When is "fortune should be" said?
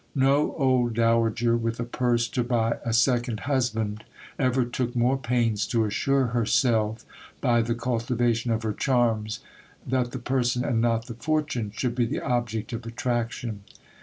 11.13-12.07